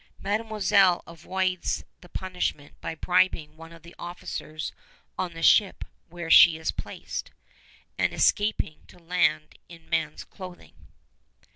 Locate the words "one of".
3.55-3.83